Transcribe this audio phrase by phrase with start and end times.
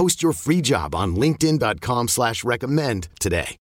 [0.00, 3.58] Post your free job on linkedin.com slash recommend today.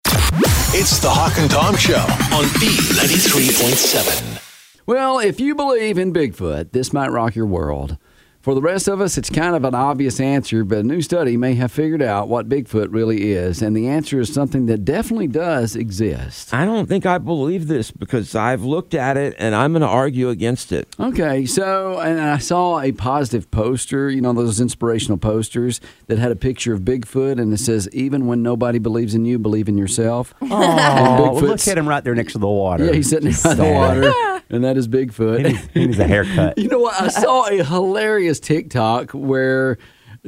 [0.73, 1.93] It's the Hawk and Tom Show
[2.35, 4.41] on B93.7.
[4.87, 7.97] Well, if you believe in Bigfoot, this might rock your world.
[8.43, 11.37] For the rest of us, it's kind of an obvious answer, but a new study
[11.37, 15.27] may have figured out what Bigfoot really is, and the answer is something that definitely
[15.27, 16.53] does exist.
[16.53, 19.87] I don't think I believe this because I've looked at it and I'm going to
[19.87, 20.93] argue against it.
[20.99, 26.33] Okay, so and I saw a positive poster, you know, those inspirational posters that had
[26.33, 29.77] a picture of Bigfoot and it says, "Even when nobody believes in you, believe in
[29.77, 32.87] yourself." Oh, Bigfoot's- look at him right there next to the water.
[32.87, 33.73] Yeah, he's sitting Just by the sad.
[33.73, 35.37] water, and that is Bigfoot.
[35.37, 36.57] He needs, he needs a haircut.
[36.63, 36.99] You know what?
[37.01, 39.77] I saw a hilarious TikTok where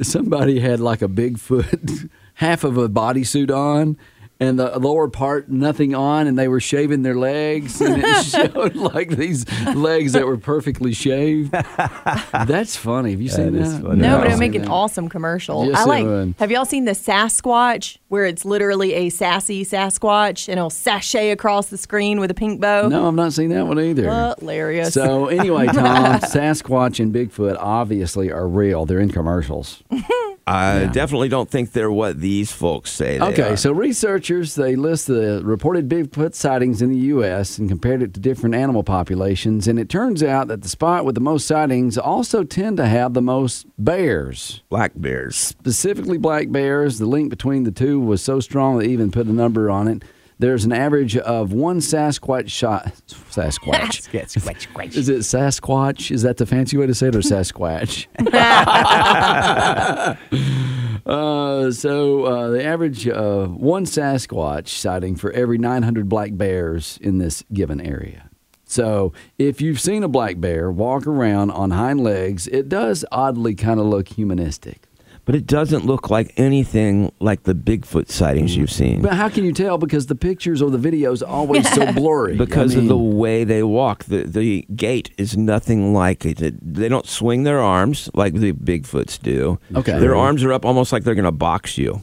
[0.02, 3.96] somebody had like a Bigfoot, half of a bodysuit on.
[4.38, 8.76] And the lower part, nothing on, and they were shaving their legs, and it showed
[8.76, 11.52] like these legs that were perfectly shaved.
[12.32, 13.12] That's funny.
[13.12, 13.66] Have you seen That that?
[13.66, 13.96] is funny.
[14.02, 14.70] No, but it I've would make an that.
[14.70, 15.64] awesome commercial.
[15.66, 16.04] Yes, I like.
[16.04, 16.34] would.
[16.38, 21.68] Have y'all seen the Sasquatch, where it's literally a sassy Sasquatch and it'll sashay across
[21.68, 22.88] the screen with a pink bow?
[22.88, 24.34] No, I've not seen that one either.
[24.38, 24.92] Hilarious.
[24.92, 25.74] So anyway, Tom,
[26.20, 28.84] Sasquatch and Bigfoot obviously are real.
[28.84, 29.82] They're in commercials.
[30.48, 33.56] I definitely don't think they're what these folks say Okay, are.
[33.56, 37.58] so researchers they list the reported Bigfoot sightings in the U.S.
[37.58, 41.16] and compared it to different animal populations, and it turns out that the spot with
[41.16, 45.36] the most sightings also tend to have the most bears, Black bears.
[45.36, 46.98] specifically black bears.
[46.98, 50.04] The link between the two was so strong they even put a number on it.
[50.38, 52.92] There's an average of one Sasquatch shot.
[53.06, 53.56] Sasquatch.
[54.06, 54.96] Squatch, squatch, squatch.
[54.96, 56.10] Is it Sasquatch?
[56.10, 58.06] Is that the fancy way to say it, or Sasquatch?
[61.06, 67.16] uh, so uh, the average of one Sasquatch sighting for every 900 black bears in
[67.16, 68.28] this given area.
[68.66, 73.54] So if you've seen a black bear walk around on hind legs, it does oddly
[73.54, 74.85] kind of look humanistic.
[75.26, 78.58] But it doesn't look like anything like the Bigfoot sightings mm.
[78.58, 79.02] you've seen.
[79.02, 79.76] But how can you tell?
[79.76, 82.36] Because the pictures or the videos are always so blurry.
[82.36, 84.04] because I of the way they walk.
[84.04, 86.38] The the gait is nothing like it.
[86.38, 89.58] They don't swing their arms like the Bigfoots do.
[89.74, 89.98] Okay.
[89.98, 92.02] Their arms are up almost like they're going to box you.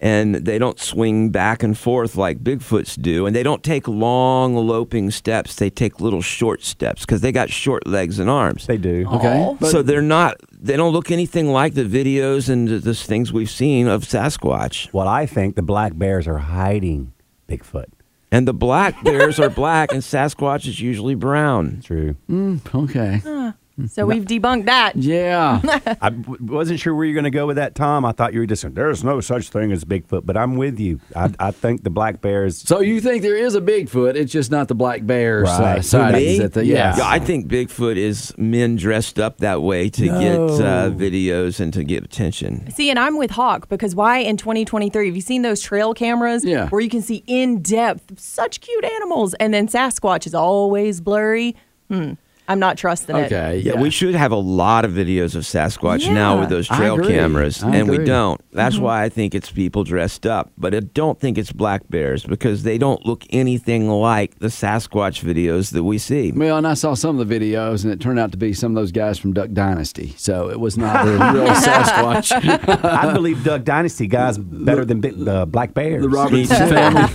[0.00, 3.26] And they don't swing back and forth like Bigfoots do.
[3.26, 5.56] And they don't take long, loping steps.
[5.56, 8.66] They take little short steps because they got short legs and arms.
[8.66, 9.08] They do.
[9.08, 9.56] Okay.
[9.58, 13.32] But- so they're not, they don't look anything like the videos and the, the things
[13.32, 14.90] we've seen of Sasquatch.
[14.94, 17.12] Well, I think the black bears are hiding
[17.46, 17.86] Bigfoot.
[18.32, 21.82] And the black bears are black and Sasquatch is usually brown.
[21.84, 22.16] True.
[22.30, 23.52] Mm, okay.
[23.88, 24.96] So we've debunked that.
[24.96, 25.60] Yeah.
[26.00, 28.04] I w- wasn't sure where you're going to go with that, Tom.
[28.04, 30.78] I thought you were just saying, there's no such thing as Bigfoot, but I'm with
[30.78, 31.00] you.
[31.16, 32.58] I, I think the black bears.
[32.58, 34.14] So you think there is a Bigfoot?
[34.14, 35.78] It's just not the black bears Right.
[35.78, 36.38] uh, sightings.
[36.38, 36.44] Me?
[36.44, 36.74] At the, Yeah.
[36.74, 36.96] yeah.
[36.98, 41.72] Yeah, I think Bigfoot is men dressed up that way to get uh, videos and
[41.72, 42.70] to get attention.
[42.70, 46.44] See, and I'm with Hawk because why in 2023 have you seen those trail cameras
[46.44, 46.68] Yeah.
[46.68, 51.56] where you can see in depth such cute animals and then Sasquatch is always blurry?
[51.90, 52.12] Hmm.
[52.46, 53.26] I'm not trusting it.
[53.26, 53.58] Okay.
[53.58, 57.62] Yeah, we should have a lot of videos of Sasquatch now with those trail cameras,
[57.62, 58.40] I and we don't.
[58.52, 58.84] That's mm-hmm.
[58.84, 62.62] why I think it's people dressed up, but I don't think it's black bears because
[62.62, 66.32] they don't look anything like the Sasquatch videos that we see.
[66.32, 68.72] Well, and I saw some of the videos, and it turned out to be some
[68.72, 70.14] of those guys from Duck Dynasty.
[70.18, 72.84] So it was not the real Sasquatch.
[72.84, 76.02] I believe Duck Dynasty guys better than Big, the black bears.
[76.02, 77.04] the Robertson family.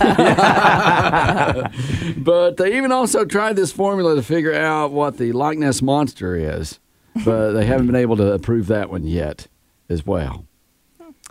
[2.18, 6.34] but they even also tried this formula to figure out what the Loch Ness monster
[6.34, 6.80] is,
[7.24, 9.46] but they haven't been able to prove that one yet,
[9.88, 10.46] as well.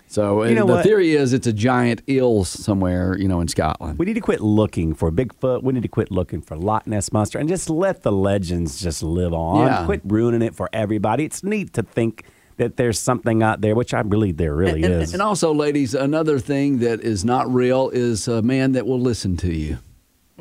[0.07, 0.83] So You know the what?
[0.83, 4.00] theory is it's a giant eel somewhere, you know, in Scotland.
[4.00, 5.62] We need to quit looking for Bigfoot.
[5.62, 9.03] We need to quit looking for Loch Ness Monster and just let the legends just
[9.03, 9.68] live on.
[9.68, 9.86] Yeah.
[9.86, 11.25] Quit ruining it for everybody.
[11.25, 12.24] It's neat to think
[12.57, 15.13] that there's something out there, which I believe there really and, is.
[15.13, 19.38] and also, ladies, another thing that is not real is a man that will listen
[19.38, 19.77] to you.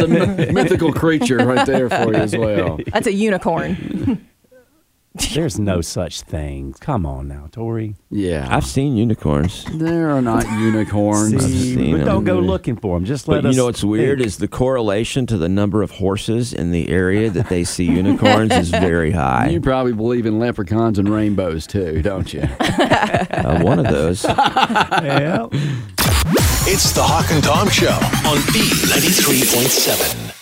[0.00, 2.78] a myth- mythical creature right there for you as well.
[2.92, 4.26] That's a unicorn.
[5.34, 6.72] There's no such thing.
[6.80, 7.96] Come on now, Tori.
[8.08, 9.66] Yeah, I've seen unicorns.
[9.74, 11.44] there are not unicorns.
[11.44, 12.06] See, seen but them.
[12.06, 13.04] don't go looking for them.
[13.04, 13.54] Just let But us.
[13.54, 14.26] you know what's weird think.
[14.26, 18.52] is the correlation to the number of horses in the area that they see unicorns
[18.54, 19.50] is very high.
[19.50, 22.44] You probably believe in leprechauns and rainbows too, don't you?
[22.60, 24.24] Uh, one of those.
[24.24, 25.48] Yeah.
[26.74, 30.34] It's the Hawk and Tom Show on B93.7.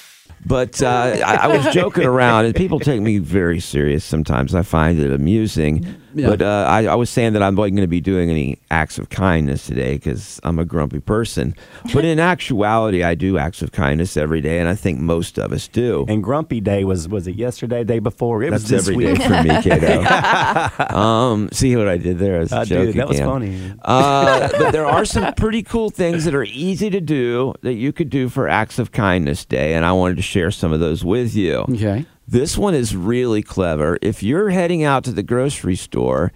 [0.46, 4.54] But uh, I, I was joking around, and people take me very serious sometimes.
[4.54, 5.99] I find it amusing.
[6.14, 6.28] Yeah.
[6.28, 8.98] But uh, I, I was saying that I wasn't going to be doing any acts
[8.98, 11.54] of kindness today because I'm a grumpy person.
[11.92, 15.52] But in actuality, I do acts of kindness every day, and I think most of
[15.52, 16.04] us do.
[16.08, 18.42] And Grumpy Day was was it yesterday, day before?
[18.42, 19.22] It was That's this every day week.
[19.22, 20.96] for me, kiddo.
[20.96, 22.36] um, see what I did there?
[22.36, 22.96] It was a I joke did.
[22.96, 23.28] That was again.
[23.28, 23.72] funny.
[23.82, 27.92] Uh, but there are some pretty cool things that are easy to do that you
[27.92, 31.04] could do for Acts of Kindness Day, and I wanted to share some of those
[31.04, 31.58] with you.
[31.58, 32.06] Okay.
[32.30, 33.98] This one is really clever.
[34.00, 36.30] If you're heading out to the grocery store,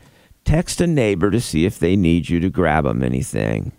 [0.45, 3.71] text a neighbor to see if they need you to grab them anything.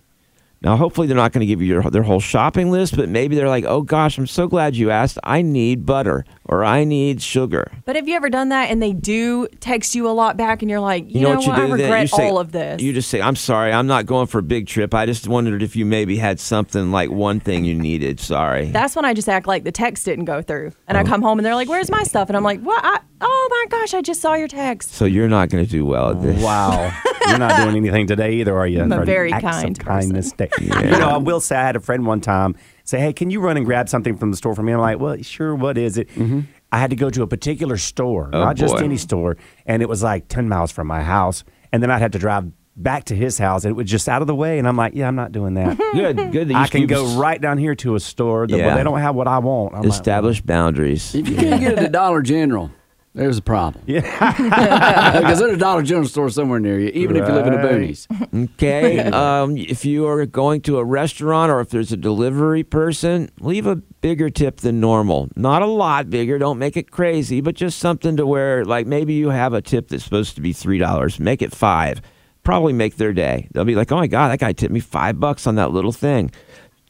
[0.61, 3.35] Now, hopefully, they're not going to give you your, their whole shopping list, but maybe
[3.35, 5.19] they're like, oh gosh, I'm so glad you asked.
[5.23, 7.71] I need butter or I need sugar.
[7.85, 10.71] But have you ever done that and they do text you a lot back and
[10.71, 11.61] you're like, you, You know, what you I do?
[11.67, 11.71] then?
[11.81, 12.81] regret you say, all of this.
[12.81, 14.93] You just say, "I'm sorry, I'm not going for a big trip.
[14.93, 18.19] I just wondered if you maybe had something like one thing you needed.
[18.19, 20.71] Sorry." That's when I just act like the text didn't go through.
[20.87, 21.09] And I Uh-huh.
[21.11, 22.29] come home and they're like, where's my stuff?
[22.29, 22.83] And I'm like, what?
[22.83, 24.91] I, oh my gosh, I just saw your text.
[24.93, 26.41] so you're not going to do well at this.
[26.41, 26.91] Wow.
[27.29, 28.81] You're not doing anything today either, are you?
[28.81, 29.85] I'm a For an very acts of kind person.
[29.85, 30.49] kindness day.
[30.61, 30.69] You
[30.99, 33.57] know, I will say I had a friend one time say, "Hey, can you run
[33.57, 35.55] and grab something from the store for me?" I'm like, "Well, sure.
[35.55, 36.41] What is it?" Mm-hmm.
[36.71, 39.89] I had to go to a particular store, Oh, not just any store, and it
[39.89, 42.45] was like ten miles from my house, and then I'd have to drive
[42.77, 44.93] back to his house, and it was just out of the way, and I'm like,
[44.95, 46.47] "Yeah, I'm not doing that." Good, good.
[46.49, 48.47] that I can go right down here to a store.
[48.47, 48.67] That, Yeah.
[48.67, 49.73] well, they don't have what I want.
[49.73, 51.15] I'm like, Establish boundaries.
[51.15, 52.71] If you can't get it at Dollar General,
[53.15, 53.83] there's a problem.
[53.87, 54.01] Yeah.
[55.15, 57.59] Because there's a Dollar General store somewhere near you, even if you live in the
[57.59, 57.81] Right.
[57.81, 58.53] boonies.
[58.53, 58.99] Okay.
[59.11, 63.65] um, if you are going to a restaurant or if there's a delivery person, leave
[63.65, 65.29] a bigger tip than normal.
[65.35, 66.37] Not a lot bigger.
[66.37, 69.87] Don't make it crazy, but just something to where, like, maybe you have a tip
[69.87, 71.19] that's supposed to be three dollars.
[71.19, 72.01] Make it five.
[72.43, 73.47] Probably make their day.
[73.53, 75.91] They'll be like, "Oh my god, that guy tipped me five bucks on that little
[75.91, 76.29] thing."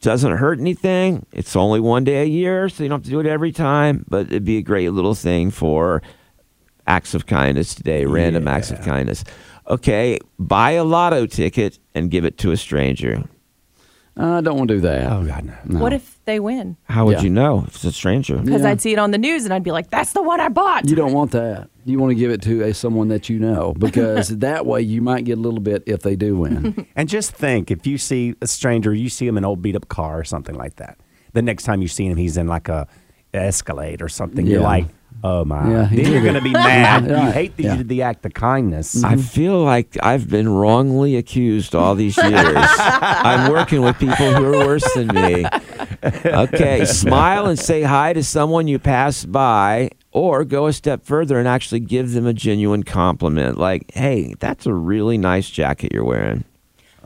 [0.06, 1.26] Doesn't hurt anything.
[1.32, 4.04] It's only one day a year, so you don't have to do it every time.
[4.06, 6.00] But it'd be a great little thing for
[6.86, 9.24] acts of kindness today, random acts of kindness.
[9.66, 13.24] Okay, buy a lotto ticket and give it to a stranger.
[14.18, 15.12] Uh, I don't want to do that.
[15.12, 15.78] Oh God, no.
[15.78, 16.76] What if they win?
[16.84, 17.22] How would Yeah.
[17.24, 18.38] you know if it's a stranger?
[18.38, 18.70] Because Yeah.
[18.70, 20.88] I'd see it on the news and I'd be like, that's the one I bought.
[20.88, 21.68] You don't want that.
[21.84, 25.02] You want to give it to a, someone that you know because that way you
[25.02, 26.86] might get a little bit if they do win.
[26.96, 29.76] And just think, if you see a stranger, you see him in an old beat
[29.76, 30.98] up car or something like that.
[31.34, 32.88] The next time you see him, he's in like a
[33.36, 34.46] Escalade or something.
[34.46, 34.66] You're Yeah.
[34.66, 34.86] like,
[35.24, 35.70] oh my.
[35.70, 37.06] Yeah, then you're a- going to be mad.
[37.08, 37.72] You hate that Yeah.
[37.72, 38.94] you did the act of kindness.
[38.96, 39.06] Mm-hmm.
[39.06, 42.32] I feel like I've been wrongly accused all these years.
[42.56, 45.44] I'm working with people who are worse than me.
[46.24, 51.38] Okay, smile and say hi to someone you pass by, or go a step further
[51.38, 53.58] and actually give them a genuine compliment.
[53.58, 56.44] Like, hey, that's a really nice jacket you're wearing.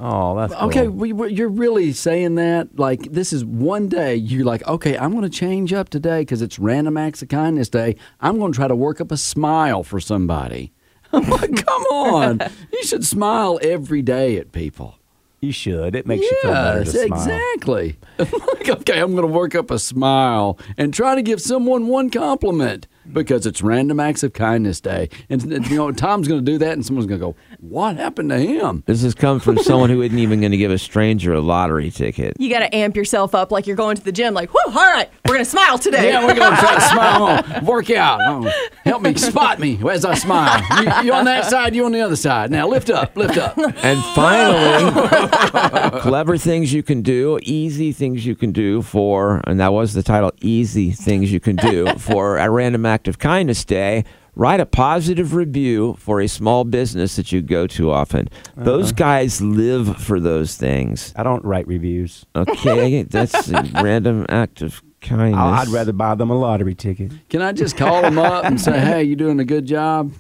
[0.03, 0.69] Oh, that's cool.
[0.69, 2.79] Okay, we, we- you're really saying that?
[2.79, 6.41] Like, this is one day you're like, okay, I'm going to change up today because
[6.41, 7.97] it's Random Acts of Kindness Day.
[8.21, 10.73] I'm going to try to work up a smile for somebody.
[11.13, 12.41] I'm like, come on.
[12.73, 14.95] you should smile every day at people.
[15.41, 15.95] You should.
[15.97, 17.21] It makes you feel better to Yes, smile.
[17.23, 17.99] exactly.
[18.19, 22.11] like, okay, I'm going to work up a smile and try to give someone one
[22.11, 25.09] compliment because it's Random Acts of Kindness Day.
[25.29, 28.31] And, you know, Tom's going to do that, and someone's going to go, what happened
[28.31, 28.83] to him?
[28.87, 31.91] This has come from someone who isn't even going to give a stranger a lottery
[31.91, 32.37] ticket.
[32.39, 34.35] You got to amp yourself up like you're going to the gym.
[34.35, 36.09] Like, whoo, all right, we're going to smile today.
[36.09, 38.21] Yeah, we're going to try to smile, on, work out.
[38.23, 40.63] Oh, help me, spot me as I smile.
[40.83, 42.51] You, you on that side, you on the other side.
[42.51, 43.59] Now lift up, lift up.
[43.59, 49.73] And finally, clever things you can do, easy things you can do for, and that
[49.73, 54.05] was the title, Easy Things You Can Do for a Random Act of Kindness Day.
[54.37, 58.29] Write a positive review for a small business that you go to often.
[58.57, 58.97] Those uh-huh.
[58.97, 61.13] guys live for those things.
[61.17, 62.25] I don't write reviews.
[62.35, 65.41] Okay, that's a random act of kindness.
[65.41, 67.13] I'd rather buy them a lottery ticket.
[67.29, 70.13] Can I just call them up and say, hey, you're doing a good job?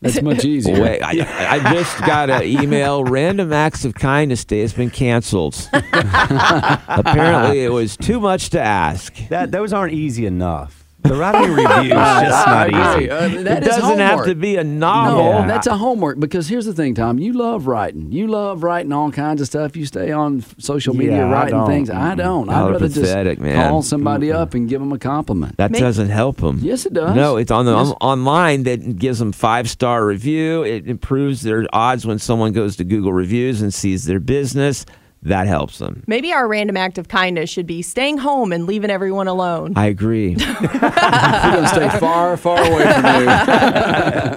[0.00, 0.80] That's much easier.
[0.80, 3.04] Wait, I, I just got an email.
[3.04, 5.68] Random Acts of Kindness Day has been canceled.
[5.72, 9.14] Apparently, it was too much to ask.
[9.28, 10.77] That those aren't easy enough.
[11.02, 13.08] The writing review is just not easy.
[13.08, 15.24] Uh, that it is doesn't have to be a No, novel.
[15.24, 15.46] Yeah.
[15.46, 17.18] that's a homework because here's the thing, Tom.
[17.20, 18.10] You love writing.
[18.10, 19.76] You love writing all kinds of stuff.
[19.76, 21.66] You stay on social media Yeah, writing don't.
[21.68, 21.88] things.
[21.88, 22.46] I don't.
[22.46, 23.70] Y'all I'd are rather just pathetic, man.
[23.70, 25.56] call somebody up and give them a compliment.
[25.56, 26.58] That Make- doesn't help them.
[26.62, 27.14] Yes, it does.
[27.14, 27.88] No, it's on the Yes.
[28.00, 30.64] on- online that gives them five star review.
[30.64, 34.84] It improves their odds when someone goes to Google reviews and sees their business.
[35.22, 36.04] That helps them.
[36.06, 39.72] Maybe our random act of kindness should be staying home and leaving everyone alone.
[39.76, 40.36] I agree.
[40.36, 42.92] We're going to stay far, far away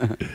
[0.07, 0.17] from you.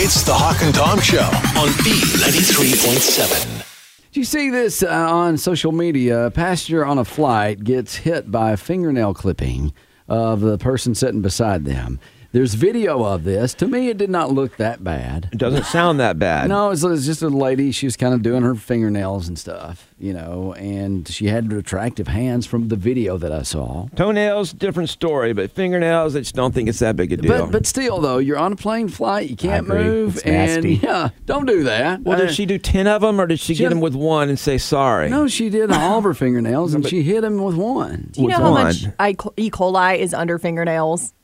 [0.00, 3.64] It's the Hawk and Tom Show on B93.7.
[4.12, 6.26] Do you see this uh, on social media?
[6.26, 9.72] A passenger on a flight gets hit by a fingernail clipping
[10.06, 11.98] of the person sitting beside them.
[12.30, 13.54] There's video of this.
[13.54, 15.30] To me, it did not look that bad.
[15.32, 16.50] It doesn't sound that bad.
[16.50, 17.72] No, it's, it's just a lady.
[17.72, 22.06] She was kind of doing her fingernails and stuff, you know, and she had attractive
[22.06, 23.86] hands from the video that I saw.
[23.96, 27.46] Toenails, different story, but fingernails, I just don't think it's that big a deal.
[27.46, 29.30] But but still, though, you're on a plane flight.
[29.30, 30.74] You can't move, It's and nasty.
[30.86, 32.02] yeah, don't do that.
[32.02, 33.80] well, Uh, did she do 10 of them or did she, She get had- them
[33.80, 35.08] with one and say sorry?
[35.08, 38.10] No, she did all of her fingernails, and she hit him with one.
[38.12, 38.64] Do you know Which how one?
[38.64, 39.50] much I- E.
[39.50, 41.14] coli is under fingernails?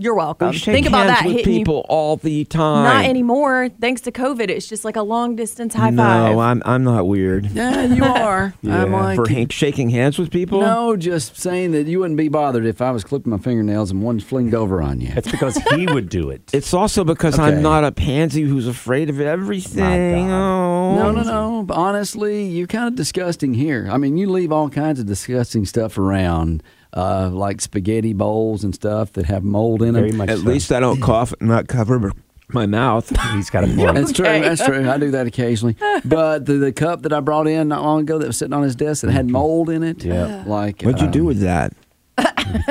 [0.00, 0.50] You're welcome.
[0.50, 1.58] We shake Think about that with hitting you.
[1.60, 2.84] people all the time.
[2.84, 3.68] Not anymore.
[3.80, 6.38] Thanks to COVID, it's just like a long distance high no, five.
[6.38, 7.46] I'm, I'm not weird.
[7.46, 8.54] Yeah, you are.
[8.64, 10.60] I'm like, For ha- shaking hands with people?
[10.60, 14.00] no, just saying that you wouldn't be bothered if I was clipping my fingernails and
[14.02, 15.12] one flinged over on you.
[15.16, 16.42] It's because he would do it.
[16.54, 17.42] It's also because Okay.
[17.56, 20.30] I'm not a pansy who's afraid of everything.
[20.30, 20.94] Oh.
[20.94, 21.62] No, no, no.
[21.64, 23.88] But honestly, you're kind of disgusting here.
[23.90, 26.62] I mean, you leave all kinds of disgusting stuff around,
[26.98, 30.18] uh, like spaghetti bowls and stuff that have mold in Very them.
[30.18, 30.44] much At so.
[30.44, 32.12] least I don't cough and not cover
[32.48, 33.08] my mouth.
[33.34, 33.94] he's got a point.
[33.94, 34.24] That's true.
[34.24, 34.88] That's true.
[34.90, 35.76] I do that occasionally.
[36.04, 38.62] But the, the cup that I brought in not long ago that was sitting on
[38.62, 40.04] his desk that had mold in it.
[40.04, 40.44] Yeah.
[40.46, 41.72] Like What'd you uh, do with that?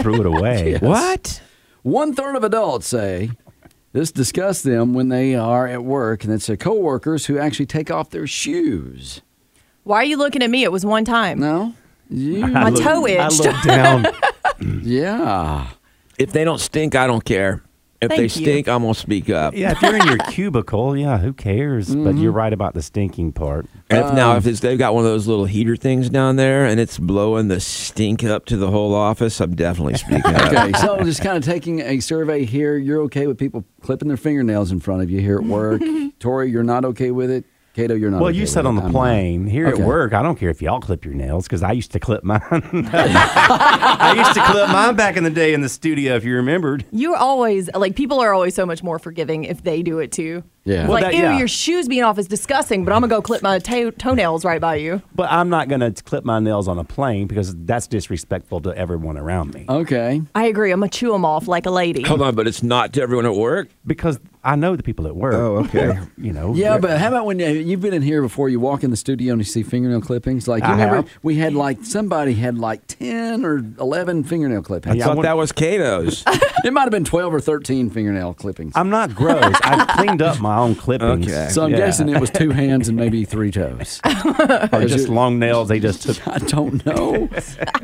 [0.01, 0.77] threw it away.
[0.81, 1.41] What?
[1.83, 3.31] One third of adults say
[3.93, 7.89] this disgusts them when they are at work, and it's their coworkers who actually take
[7.89, 9.21] off their shoes.
[9.83, 10.63] Why are you looking at me?
[10.63, 11.39] It was one time.
[11.39, 11.73] No,
[12.09, 13.43] you, My toe I itched.
[13.43, 14.07] looked down.
[14.83, 15.69] yeah.
[16.17, 17.63] If they don't stink, I don't care.
[17.99, 18.29] If Thank they you.
[18.29, 19.55] stink, I'm gonna speak up.
[19.55, 21.95] Yeah, if you're in your cubicle, yeah, who cares?
[21.95, 23.65] But you're right about the stinking part.
[23.89, 26.35] And if, now, Um, if it's, they've got one of those little heater things down
[26.35, 30.53] there and it's blowing the stink up to the whole office, I'm definitely speaking up.
[30.53, 32.77] Okay, so I'm just kind of taking a survey here.
[32.77, 35.81] You're okay with people clipping their fingernails in front of you here at work.
[36.19, 37.45] Tori, you're not okay with it.
[37.77, 38.19] Cato, you're not.
[38.21, 38.99] Well, okay you with said on the I'm not.
[38.99, 39.45] plane.
[39.45, 39.79] Here Okay.
[39.81, 42.23] at work, I don't care if y'all clip your nails because I used to clip
[42.23, 42.39] mine.
[42.51, 46.85] I used to clip mine back in the day in the studio, if you remembered.
[46.91, 50.43] You're always like people are always so much more forgiving if they do it too.
[50.65, 50.83] Yeah.
[50.83, 51.37] Well, like that- ew, yeah.
[51.37, 54.59] your shoes being off is disgusting, but I'm gonna go clip my toe- toenails right
[54.59, 55.01] by you.
[55.15, 58.75] But I'm not going to clip my nails on a plane because that's disrespectful to
[58.77, 59.65] everyone around me.
[59.69, 60.21] Okay.
[60.35, 60.71] I agree.
[60.71, 62.01] I'm gonna chew them off like a lady.
[62.03, 63.69] Hold on, but it's not to everyone at work.
[63.85, 65.33] Because I know the people at work.
[65.33, 65.99] Oh, okay.
[66.17, 66.53] You know.
[66.55, 68.47] Yeah, but how about when you, you've been in here before?
[68.47, 70.47] You walk in the studio and you see fingernail clippings.
[70.47, 71.09] Like you I remember, have.
[71.21, 74.95] we had like somebody had like ten or eleven fingernail I clippings.
[74.95, 76.23] Yeah, I thought want- that was Cato's.
[76.63, 78.71] it might have been twelve or thirteen fingernail clippings.
[78.75, 79.53] I'm not gross.
[79.63, 81.27] I cleaned up my own clippings.
[81.27, 81.49] Okay.
[81.49, 81.77] so I'm Yeah.
[81.77, 83.99] guessing it was two hands and maybe three toes.
[84.71, 85.67] or just long nails.
[85.67, 86.25] They just took.
[86.37, 87.27] I don't know,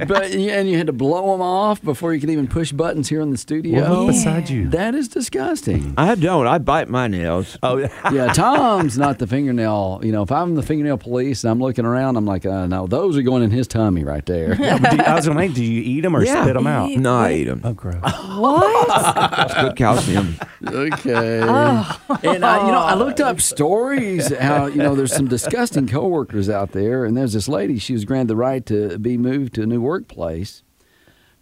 [0.07, 3.09] but yeah, and you had to blow them off before you could even push buttons
[3.09, 3.81] here in the studio.
[3.81, 4.69] Well, look beside you.
[4.69, 5.93] That is disgusting.
[5.97, 6.47] I don't.
[6.47, 7.57] I bite my nails.
[7.63, 7.77] Oh,
[8.11, 10.01] yeah, Tom's not the fingernail.
[10.03, 12.87] You know, if I'm the fingernail police and I'm looking around, I'm like, uh, no,
[12.87, 14.55] those are going in his tummy right there.
[14.55, 16.43] do, I was going to say, do you eat them or Yeah.
[16.43, 16.89] spit them out?
[16.91, 17.61] No, I eat them.
[17.63, 18.01] Oh, gross.
[18.05, 20.35] It's good calcium.
[20.65, 21.41] Okay.
[21.41, 26.49] And I, you know, I looked up stories how you know there's some disgusting coworkers
[26.49, 27.77] out there, and there's this lady.
[27.79, 30.62] She was granted the right to be moved to a new workplace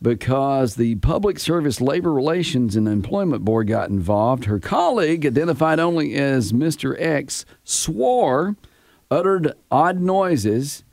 [0.02, 4.46] because the Public Service Labor Relations and Employment Board got involved.
[4.46, 6.96] Her colleague, identified only as Mr.
[7.00, 8.56] X, swore,
[9.12, 10.84] uttered odd noises.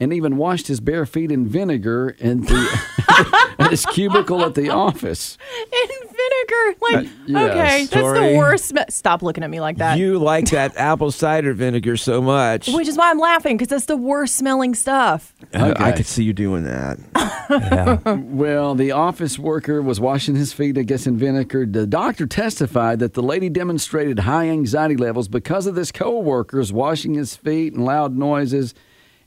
[0.00, 4.70] And even washed his bare feet in vinegar in the, at his cubicle at the
[4.70, 5.36] office.
[5.72, 8.64] In vinegar, like uh, yes, okay, that's the worst.
[8.66, 9.98] Sm- Stop looking at me like that.
[9.98, 12.68] You like that apple cider vinegar so much.
[12.68, 15.34] Which is why I'm laughing because that's the worst smelling stuff.
[15.52, 16.98] I- I could see you doing that.
[17.50, 17.98] Yeah.
[18.12, 21.64] Well, the office worker was washing his feet, I guess, in vinegar.
[21.64, 27.14] The doctor testified that the lady demonstrated high anxiety levels because of this co-worker's washing
[27.14, 28.74] his feet and loud noises.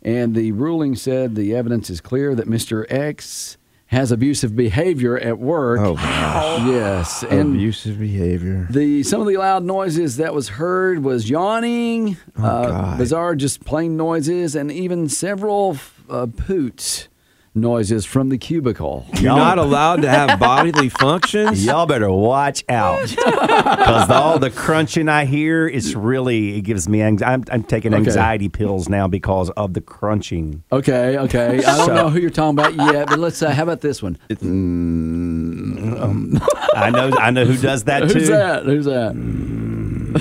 [0.02, 2.86] And the ruling said the evidence is clear that Mr.
[2.92, 5.80] X has abusive behavior at work.
[5.82, 6.66] Oh, gosh.
[6.66, 7.24] yes.
[7.24, 8.66] And Abusive behavior.
[8.70, 12.98] the some of the loud noises that was heard was yawning, uh, God.
[12.98, 15.78] bizarre, just plain noises, and even several
[16.10, 17.10] uh, poots
[17.54, 19.06] noises from the cubicle.
[19.20, 21.66] You're not allowed to have bodily functions.
[21.66, 27.02] Y'all better watch out because all the crunching I hear is really it gives me
[27.02, 27.34] anxiety.
[27.34, 28.04] I'm, I'm taking Okay.
[28.06, 30.64] anxiety pills now because of the crunching.
[30.72, 31.58] Okay, okay.
[31.66, 33.42] I don't So- know who you're talking about yet, but let's.
[33.42, 34.18] Uh, how about this one?
[34.30, 36.42] Mm, um,
[36.74, 38.20] I know I know who does that too.
[38.20, 38.64] Who's that?
[38.66, 39.14] Who's that?
[39.14, 40.14] Mm.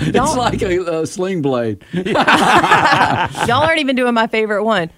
[0.00, 1.84] it's like a, a sling blade.
[1.92, 4.90] Y'all aren't even doing my favorite one.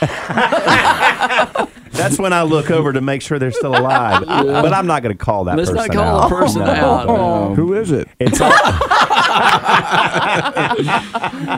[1.94, 4.24] That's when I look over to make sure they're still alive.
[4.64, 6.26] But I'm not going to call that Let's person not call out.
[6.26, 6.70] a person No.
[6.72, 7.06] out.
[7.06, 7.54] no.
[7.56, 8.08] Who is it?
[8.18, 8.50] It's all,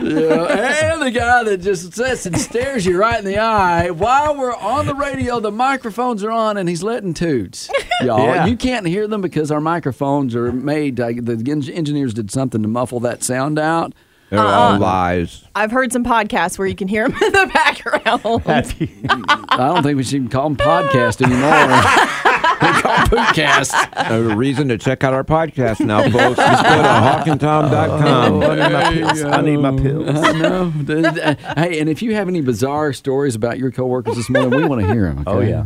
[0.03, 4.35] Yeah, and the guy that just sits and stares you right in the eye while
[4.37, 5.39] we're on the radio.
[5.39, 7.69] The microphones are on, and he's letting toots.
[8.01, 8.45] Y'all, Yeah.
[8.45, 10.97] you can't hear them because our microphones are made.
[10.97, 13.93] The engineers did something to muffle that sound out.
[14.29, 14.45] They're Uh-uh.
[14.45, 15.43] all uh, lies.
[15.55, 18.43] I've heard some podcasts where you can hear them in the background.
[19.49, 21.49] I don't think we should call them podcast anymore.
[22.61, 24.09] we call them pootcasts.
[24.09, 26.37] A reason to check out our podcast now, folks.
[26.37, 28.41] Just go to hawkandtom.com.
[28.43, 30.09] Uh, I need my pills.
[30.09, 30.73] I uh, know.
[30.87, 34.65] Uh, hey, and if you have any bizarre stories about your coworkers this morning, we
[34.65, 35.23] want to hear them.
[35.25, 35.63] Oh, yeah.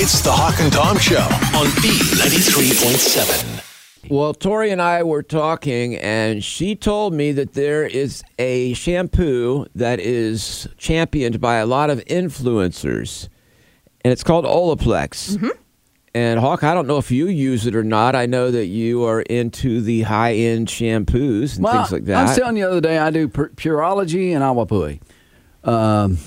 [0.00, 3.57] It's the Hawk and Tom Show on B93.7.
[4.10, 9.66] Well, Tori and I were talking, and she told me that there is a shampoo
[9.74, 13.28] that is championed by a lot of influencers,
[14.04, 15.52] and it's called Olaplex.
[16.14, 18.16] And Hawk, I don't know if you use it or not.
[18.16, 22.16] I know that you are into the high end shampoos and Well, things like that.
[22.16, 25.00] I was telling you the other day, I do Pureology and Awapuhi.
[25.64, 26.18] Um,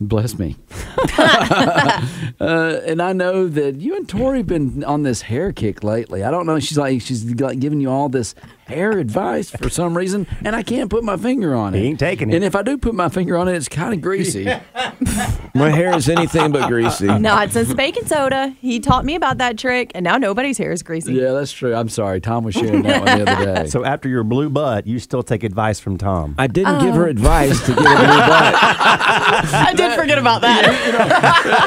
[0.00, 0.56] bless me.
[1.18, 2.00] uh,
[2.40, 6.24] and I know that you and Tori have been on this hair kick lately.
[6.24, 6.58] I don't know.
[6.58, 8.34] She's like she's like giving you all this
[8.68, 11.80] hair advice for some reason, and I can't put my finger on it.
[11.80, 12.36] He ain't taking it.
[12.36, 14.44] And if I do put my finger on it, it's kind of greasy.
[15.54, 17.06] My hair is anything but greasy.
[17.06, 18.54] No, Not since baking soda.
[18.60, 21.14] He taught me about that trick, and now nobody's hair is greasy.
[21.14, 21.74] yeah, that's true.
[21.74, 22.20] I'm sorry.
[22.20, 23.68] Tom was sharing that one the other day.
[23.78, 26.34] So after your blue butt, you still take advice from Tom.
[26.38, 26.98] I didn't give oh.
[26.98, 28.54] her advice to get a blue butt.
[28.54, 30.64] I did forget about that.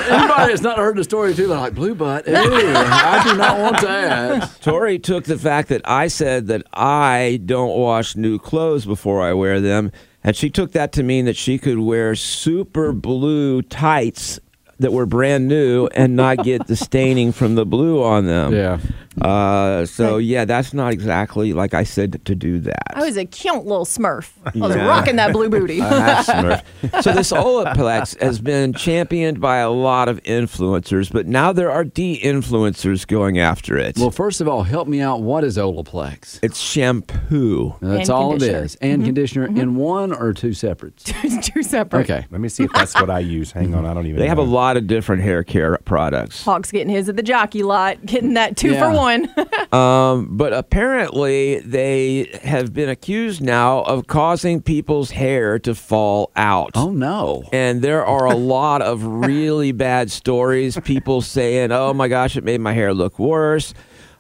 [0.10, 2.28] Anybody that's not heard the story too, they're like blue butt.
[2.28, 4.62] Ew, I do not want that.
[4.62, 6.91] Tori took the fact that I said that I
[7.46, 9.92] don't wash new clothes before I wear them,
[10.24, 14.40] and she took that to mean that she could wear super blue tights
[14.80, 18.54] that were brand new and not get the staining from the blue on them.
[18.54, 18.80] Yeah.
[19.20, 22.96] Uh, so yeah, that's not exactly like I said to do that.
[22.96, 24.30] I was a cute little smurf.
[24.46, 24.88] I was Yeah.
[24.88, 25.80] rocking that blue booty.
[25.82, 25.84] A
[26.24, 26.64] Smurf.
[27.04, 31.84] so this Olaplex has been championed by a lot of influencers, but now there are
[31.84, 33.98] de-influencers going after it.
[33.98, 35.22] Well, first of all, help me out.
[35.22, 36.40] What is Olaplex?
[36.42, 37.76] it's shampoo.
[37.82, 38.64] That's And all it conditioner.
[38.64, 38.76] is.
[38.82, 41.04] And conditioner in one or two separates.
[41.42, 42.02] Two separate.
[42.10, 42.26] Okay.
[42.32, 43.52] Let me see if that's what I use.
[43.52, 44.20] Hang on, I don't even.
[44.20, 46.44] They have a lot of different hair care products.
[46.44, 48.80] Hawk's getting his at the jockey lot, getting that two Yeah.
[48.92, 49.01] for one.
[49.72, 56.72] Um, but apparently, they have been accused now of causing people's hair to fall out.
[56.76, 57.46] Oh no.
[57.54, 60.78] And there are a lot of really bad stories.
[60.84, 63.74] People saying, "Oh my gosh, it made my hair look worse."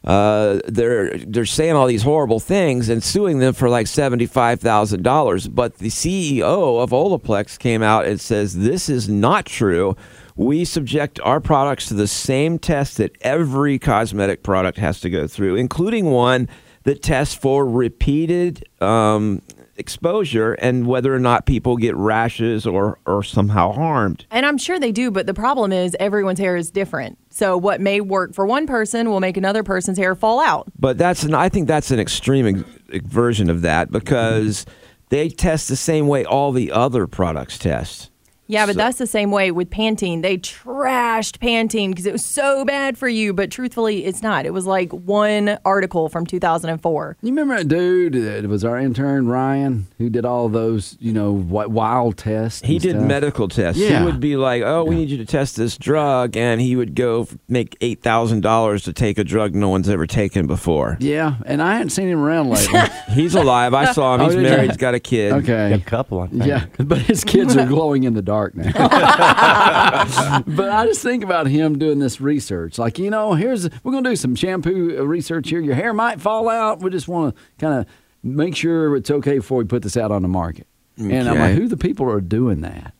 [0.03, 4.59] Uh, they're they're saying all these horrible things and suing them for like seventy five
[4.59, 5.47] thousand dollars.
[5.47, 9.95] But the CEO of Olaplex came out and says this is not true.
[10.35, 15.27] We subject our products to the same test that every cosmetic product has to go
[15.27, 16.47] through, including one
[16.83, 19.41] that tests for repeated um,
[19.75, 24.25] exposure and whether or not people get rashes or, or somehow harmed.
[24.31, 27.17] And I'm sure they do, but the problem is everyone's hair is different.
[27.29, 30.67] So what may work for one person will make another person's hair fall out.
[30.79, 34.65] But that's an, I think that's an extreme ex- version of that because
[35.09, 38.10] they test the same way all the other products test.
[38.51, 40.21] Yeah, but So- that's the same way with Pantene.
[40.21, 44.45] They trashed Pantene because it was so bad for you, but truthfully, it's not.
[44.45, 47.17] It was like one article from 2004.
[47.21, 51.33] You remember that dude that was our intern Ryan who did all those, you know,
[51.37, 52.61] wi- wild tests.
[52.65, 53.05] He did stuff?
[53.05, 53.79] medical tests.
[53.81, 53.99] Yeah.
[53.99, 56.93] He would be like, "Oh, we need you to test this drug," and he would
[56.95, 60.97] go make eight thousand dollars to take a drug no one's ever taken before.
[60.99, 62.81] Yeah, and I hadn't seen him around lately.
[63.13, 63.73] He's alive.
[63.73, 64.21] I saw him.
[64.21, 64.49] Oh, He's did you?
[64.49, 64.69] married.
[64.71, 65.31] He's got a kid.
[65.33, 65.71] okay.
[65.73, 66.19] a couple.
[66.19, 66.45] I think.
[66.45, 68.71] Yeah, but his kids are glowing in the dark now.
[70.47, 72.77] but I just think about him doing this research.
[72.77, 75.59] Like, you know, here's we're going to do some shampoo uh, research here.
[75.59, 76.81] Your hair might fall out.
[76.81, 77.85] We just want to kind of
[78.23, 80.67] make sure it's okay before we put this out on the market.
[80.97, 82.93] And I'm like, who the people are doing that?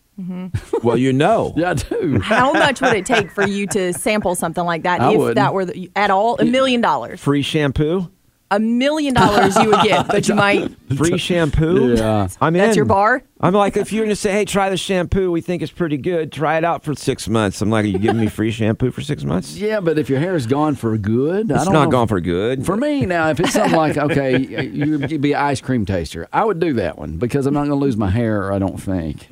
[0.84, 1.54] Well, you know.
[1.58, 2.20] Yeah, I do.
[2.20, 5.36] How much would it take for you to sample something like that I if wouldn't.
[5.36, 7.20] that were the, at all a million dollars?
[7.20, 8.10] Free shampoo.
[8.52, 10.70] A million dollars you would get, but you might.
[10.96, 11.96] Free shampoo?
[11.96, 12.28] Yeah.
[12.42, 12.62] I'm in.
[12.62, 13.24] That's your bar?
[13.40, 15.98] I'm like, if you're going to say, hey, try the shampoo, we think it's pretty
[15.98, 17.62] good, try it out for six months.
[17.62, 19.56] I'm like, are you giving me free shampoo for six months?
[19.58, 21.92] Yeah, but if your hair is gone for good, I It's don't not know.
[21.92, 22.66] gone for good.
[22.66, 26.28] For me now, if it's something like okay, you you'd be an ice cream taster,
[26.32, 28.52] I would do that one because I'm not going to lose my hair.
[28.52, 29.28] I don't think.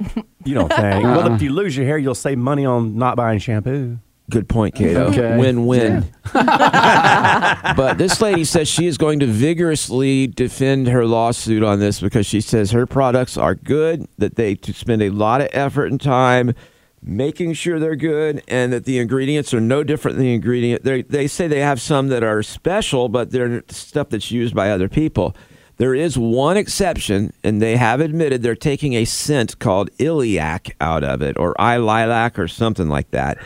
[0.46, 1.06] You don't think?
[1.06, 1.18] Uh-uh.
[1.18, 1.38] Well, if uh-uh.
[1.40, 4.00] you lose your hair, you'll save money on not buying shampoo.
[4.30, 5.10] Good point, Kato.
[5.10, 5.20] Mm-hmm.
[5.20, 5.38] Okay.
[5.38, 6.06] Win win.
[6.34, 12.26] but this lady says she is going to vigorously defend her lawsuit on this because
[12.26, 16.54] she says her products are good, that they spend a lot of effort and time
[17.02, 20.84] making sure they're good, and that the ingredients are no different than the ingredient.
[20.84, 24.70] They they say they have some that are special, but they're stuff that's used by
[24.70, 25.36] other people.
[25.78, 31.06] There is one exception, and they have admitted they're taking a scent called iliac out
[31.06, 33.38] of it, or lilac, or something like that.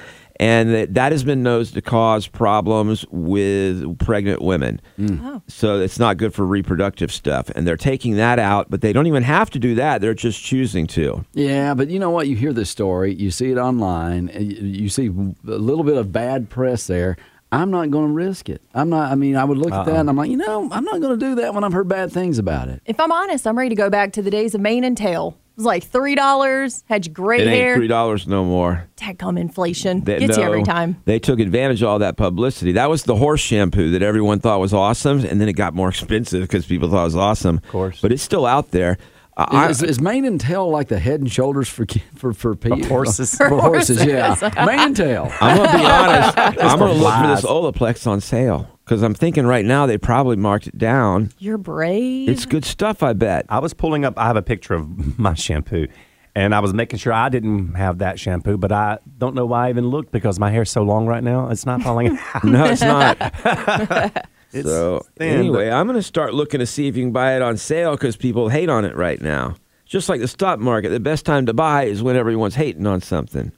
[0.43, 4.82] And that, that has been known to cause problems with pregnant women.
[4.99, 5.19] Mm.
[5.23, 7.49] Oh, So it's not good for reproductive stuff.
[7.56, 10.01] And they're taking that out, but they don't even have to do that.
[10.01, 11.23] They're just choosing to.
[11.32, 12.27] Yeah, but you know what?
[12.27, 15.12] You hear this story, you see it online, uh, you you see a
[15.58, 17.15] little bit of bad press there.
[17.53, 18.62] I'm not going to risk it.
[18.73, 19.12] I'm not.
[19.12, 19.99] I mean, I would look at that uh-uh.
[19.99, 22.12] and I'm like, you know, I'm not going to do that when I've heard bad
[22.12, 22.82] things about it.
[22.86, 25.38] If I'm honest, I'm ready to go back to the days of mane and tail.
[25.53, 27.75] It was like three dollars, had your great It hair.
[27.81, 28.87] ain't $3 no more.
[28.97, 30.97] Tagcom inflation They- gets you every time.
[31.05, 32.71] They took advantage of all that publicity.
[32.71, 35.89] That was the horse shampoo that everyone thought was awesome, and then it got more
[35.89, 37.57] expensive because people thought it was awesome.
[37.57, 37.99] Of course.
[38.01, 38.97] But it's still out there.
[39.37, 41.85] I- Is, is mane and tail like the head and shoulders for
[42.15, 42.85] for for people?
[42.85, 43.35] horses.
[43.37, 44.35] For horses, yeah.
[44.65, 45.31] mane and tail.
[45.41, 46.37] I'm gonna be honest.
[46.37, 47.45] I'm gonna for look for this.
[47.45, 51.31] Olaplex on sale because I'm thinking right now they probably marked it down.
[51.39, 52.29] You're brave.
[52.29, 53.45] It's good stuff, I bet.
[53.49, 54.13] I was pulling up.
[54.17, 55.87] I have a picture of my shampoo,
[56.35, 58.57] and I was making sure I didn't have that shampoo.
[58.57, 61.49] But I don't know why I even looked because my hair's so long right now.
[61.49, 62.43] It's not falling out.
[62.43, 64.25] No, it's not.
[64.55, 67.35] It's so thin, anyway, but- I'm gonna start looking to see if you can buy
[67.35, 69.55] it on sale because people hate on it right now.
[69.87, 73.01] Just like the stock market, the best time to buy is when everyone's hating on
[73.01, 73.51] something.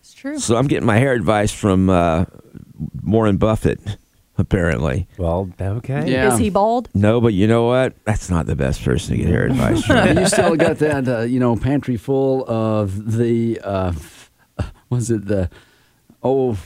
[0.00, 0.38] it's true.
[0.38, 2.26] So I'm getting my hair advice from uh,
[3.02, 3.80] Warren Buffett,
[4.38, 5.06] apparently.
[5.18, 6.10] Well, okay.
[6.10, 6.32] Yeah.
[6.32, 6.88] Is he bald?
[6.94, 7.94] No, but you know what?
[8.04, 10.18] That's not the best person to get hair advice from.
[10.18, 13.92] You still got that, uh, you know, pantry full of the, uh,
[14.90, 15.50] was it the,
[16.22, 16.56] oh,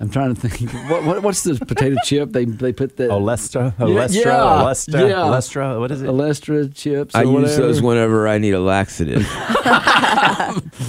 [0.00, 0.72] I'm trying to think.
[0.90, 2.32] What, what, what's the potato chip?
[2.32, 5.16] They they put the Olestra, Yeah, Olestra, yeah, Olestra, yeah.
[5.16, 5.78] Olestra.
[5.80, 6.06] What is it?
[6.08, 7.14] Olestra chips.
[7.14, 7.62] Or I use whatever.
[7.62, 9.22] those whenever I need a laxative.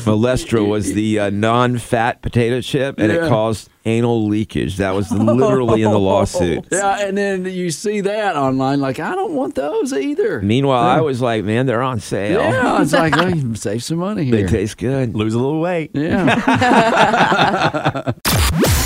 [0.05, 3.25] Molestra was the uh, non-fat potato chip, and Yeah.
[3.25, 4.77] it caused anal leakage.
[4.77, 6.65] That was literally in the lawsuit.
[6.71, 10.41] Yeah, and then you see that online, like I don't want those either.
[10.41, 12.39] Meanwhile, I was like, man, they're on sale.
[12.41, 14.35] Yeah, it's like oh, you save some money here.
[14.43, 15.15] They taste good.
[15.15, 15.91] Lose a little weight.
[15.93, 16.35] yeah.